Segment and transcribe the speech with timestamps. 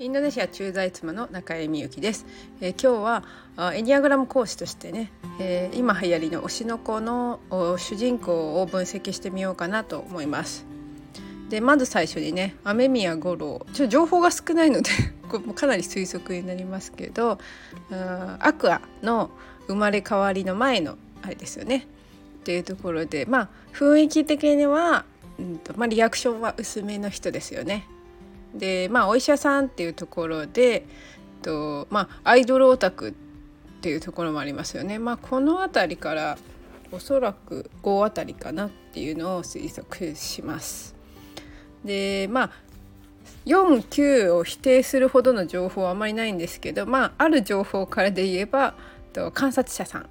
[0.00, 2.24] インドネシア駐在妻の中江美幸です、
[2.60, 3.24] えー、今日
[3.56, 5.10] はエニアグラム講師としてね、
[5.40, 10.64] えー、今流行りの推しの子の主人公を分析してみようかなと思います。
[11.48, 13.66] でまず最初にね雨宮五郎。
[13.72, 14.90] ちょっと情報が少ないので
[15.56, 17.40] かなり推測になりますけど
[18.38, 19.30] アクアの
[19.66, 21.88] 生まれ変わりの前のあれですよね。
[22.38, 25.04] っていうところでまあ雰囲気的には、
[25.40, 27.84] うんとまあ、リアクションは薄めの人ですよね。
[28.54, 30.86] でまあお医者さんっていうところで
[31.42, 34.98] とまあアイドルオタクっていうところもありますよね。
[34.98, 36.36] まあ、この辺りから
[36.90, 40.96] おそらく5あたりかなっていうのを推測します。
[41.84, 42.50] でまあ
[43.46, 48.74] 49を否定するほどの情報はあまりないんですけどまあある情報からで言えば
[49.12, 50.08] と観察者さん、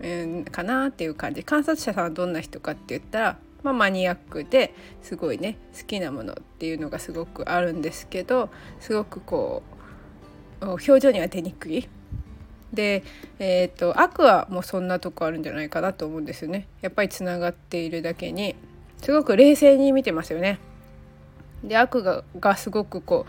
[0.00, 9.62] うん、かなっていう感じ観察者さんはどんな人かって言ったらまあ、マニアックですごいね好きなものっていうのがすごくあるんですけどすごくこ
[10.60, 11.88] う表情には出にくい。
[12.72, 13.04] で、
[13.38, 16.66] えーと、アクアもそんなとこあるんじゃないかなと思うんですよね。
[16.80, 18.56] やっぱりつながっているだけに
[19.00, 20.58] すごく冷静に見てますよね。
[21.62, 23.26] でアクアがすごくこ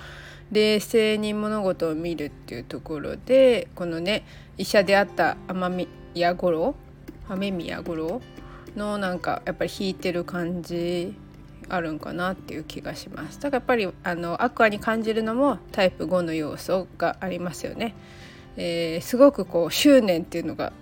[0.52, 4.26] う冷静に物事を見るっていうところでこのね
[4.58, 6.76] 医者であった雨宮五郎
[7.30, 8.22] 雨宮五郎
[8.76, 11.16] のなんかやっぱり弾いてる感じ
[11.70, 13.40] あるんかなっていう気がします。
[13.40, 17.96] だからやっぱりあのアクアに感じるのもタイプ5の要素がありますよね、
[18.58, 20.74] えー、すごくこう執念っていうのが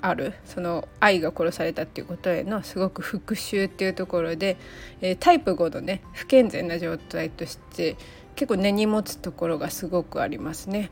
[0.00, 0.34] ある。
[0.44, 4.56] その愛が殺されたっていうことへのすごく復讐っていうところで、
[5.00, 7.96] えー、タイプ5のね不健全な状態として
[8.34, 10.90] 結構根に持つところがすごくありますね。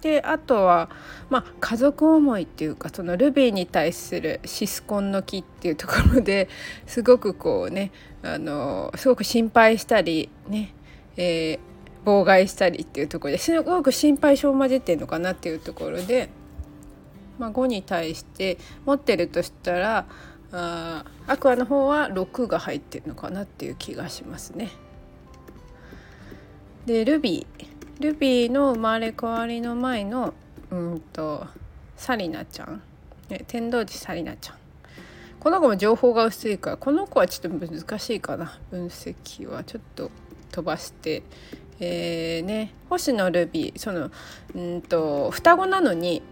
[0.00, 0.90] であとは、
[1.28, 6.48] まあ、家族思いっていうかそのルビーに対するシスコンの木っていうところで
[6.86, 7.90] すごくこうね
[8.22, 10.74] あのすごく心配したりね、
[11.16, 11.58] えー、
[12.04, 16.28] 妨害したりっていうところですごく心配性を混じってるのかなっていうところで、
[17.38, 20.06] まあ、5に対して持ってるとしたら
[20.52, 24.70] あアクアの方は6が入ってるのかなっていう気がしますね。
[26.86, 27.57] でルビー
[28.00, 30.32] ルビーの生まれ変わりの前の
[30.70, 31.46] うんと
[31.96, 32.80] サリナちゃん、
[33.28, 34.56] ね、天童寺サリナちゃん。
[35.40, 38.58] この子も情報が薄いからこの子はちょっと難しいかな。
[38.70, 40.10] 分析はちょっと
[40.52, 41.22] 飛ばして。
[41.80, 44.10] えーね、星野ルビーその
[44.54, 46.22] うんと双子なのに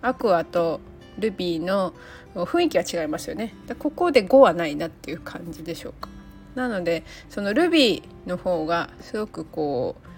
[0.00, 0.80] アクアと
[1.18, 1.92] ルビーの
[2.34, 3.54] 雰囲気は違いますよね。
[3.78, 6.08] ここで5はないなっていう感じでしょうか。
[6.54, 10.08] なのでそのルビーの方がすごくこう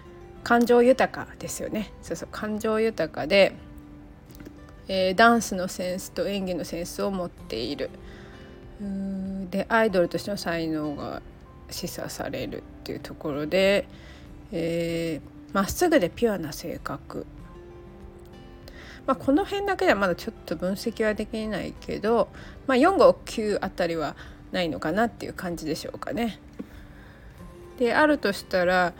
[0.42, 1.92] 感情豊かですよね。
[2.02, 3.54] そうそう感情豊かで、
[4.88, 7.90] えー、ダンスのセンスと演技のセンスを持っている。
[9.50, 11.20] でアイドルとしての才能が
[11.68, 13.86] 示唆されるっていうところで
[14.50, 17.26] ま、えー、っすぐでピュアな性格。
[19.06, 22.28] まあ、この辺だけではまだちょっと分析はできないけど、
[22.66, 24.14] まあ、459あたりは
[24.52, 26.38] ないのかなっていう感じでしょうかね。
[27.78, 28.92] であるとしたら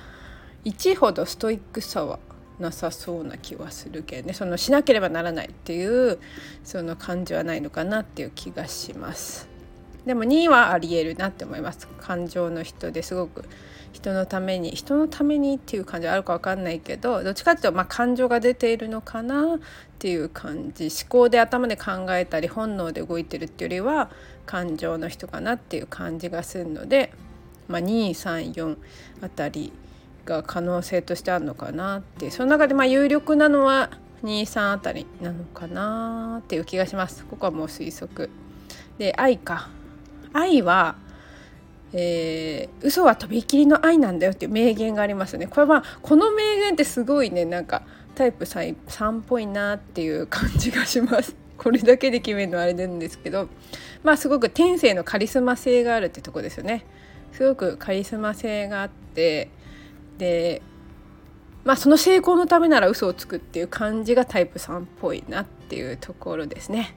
[0.64, 2.18] 1ほどストイックさは
[2.58, 4.34] なさそうな気はするけどね。
[4.34, 6.18] そのしなければならないっていう
[6.62, 9.48] その感じはないのかなっていう気がします。
[10.04, 11.88] でも2はありえるなって思います。
[12.00, 13.44] 感情の人ですごく
[13.92, 19.58] 人のために人のためにっていう感じあるか分かんないけどどっちかっていうとまあ感情が出ているのかなっ
[19.98, 24.10] ていう感じ思考で頭で考えたり本能で動いてるっていうよりは
[24.46, 27.12] 感情の人かなっていう感じがするので、
[27.68, 28.76] まあ、234
[29.22, 29.72] あたり
[30.30, 32.30] が可能性としてあるのかなって。
[32.30, 33.90] その中でまあ有力なのは
[34.22, 37.24] 23あたりなのかなっていう気がします。
[37.26, 38.30] ここはもう推測。
[38.98, 39.68] で愛か。
[40.32, 40.96] 愛は
[41.92, 45.46] えー、嘘はとびきりの愛なんだよっていう名言がありますね。
[45.46, 47.82] これはこの名言ってすごいねなんか
[48.14, 51.34] タイプ3っぽいなっていう感じがします。
[51.58, 53.48] これだけで決めるのはあれなんですけど。
[54.02, 56.84] まあすごく天性のカリスマ性があるってとこですよね。
[57.32, 59.50] すごくカリスマ性があって
[60.20, 60.60] で
[61.64, 66.94] まあその成功のためなら嘘をつくっていう感じがタイプ3っぽいなっていうところですね。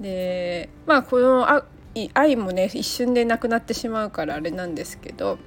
[0.00, 1.64] でまあこのあ
[2.14, 5.38] 愛もね一瞬でなくなってしまうからあれなんですけど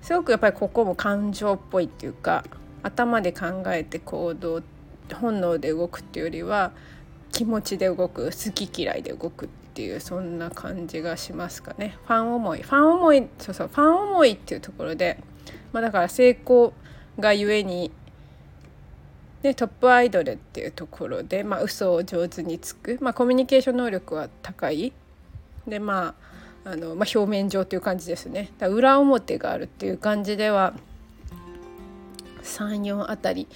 [0.00, 2.44] すごくやっぱりここも感情っぽいっていうか
[2.84, 4.62] 頭で考えて行動
[5.12, 6.70] 本能で動くっていうよりは
[7.32, 15.18] 気持ちで動く好き嫌いで動くっていうそんな感じがしますかねファン思いファン思いそうそうファン思いっていうところで
[15.72, 16.72] まあ、だから成功
[17.18, 17.90] がゆえに
[19.42, 24.92] でトップアイドルっていうところで、まあ、嘘を上手につく、まあ、コミュニケーション能力は高い。
[25.66, 26.14] でま
[26.64, 28.50] ああの、まあ、表面上っていう感じですね。
[28.58, 30.74] だ裏表があるっていう感じでは
[32.42, 33.46] 34あたり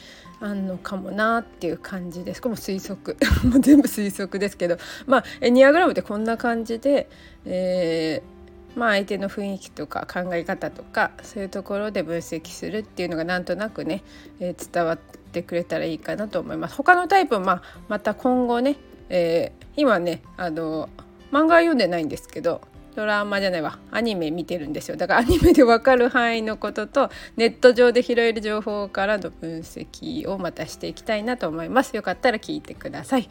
[0.41, 2.43] あんのかもなっていう感じです。
[2.43, 3.17] これも推測。
[3.49, 4.77] もう全部推測ですけど。
[5.07, 7.09] まあエニアグラムってこんな感じで、
[7.45, 8.42] えー、
[8.77, 14.03] まあ相手の雰囲気とか考え方とかそういうところで分析するっていうのがなんとなくね、
[14.41, 16.77] えー、伝わってくれたらいいかなと思います。
[16.77, 18.77] 他のタイプまあ、また今後ね、
[19.09, 20.89] えー、今ねあの
[21.31, 22.61] 漫画は読んでないんですけど
[22.95, 23.79] ドラマじゃないわ。
[23.91, 24.97] アニメ見てるんですよ。
[24.97, 31.97] だからアニメで分かる範囲のこととネット上で拾える情報からの分析をまたしていきたいなと思います。
[31.97, 33.29] よかったら聞いてください。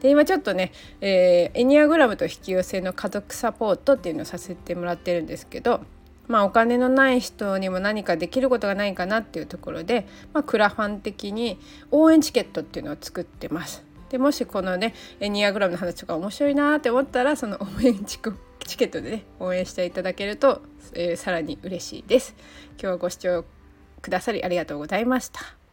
[0.00, 5.80] で今ちょっとね、えー、エニアグラムと引き寄せの家族サポートっていうのをさせてもらってるんですけど
[6.26, 11.58] まあお金のない人にも何かできることがないかなっていうところで、まあ、クラファン的に
[11.90, 13.84] 応援チケットっていうのを作ってます。
[14.10, 20.62] でもしこのねエニアグラムの話とか面白いなって思ったらその応援チケットチケットでね応援していただけると、
[20.94, 22.34] えー、さらに嬉しいです。
[22.72, 23.44] 今日はご視聴
[24.02, 25.63] くださりありがとうございました。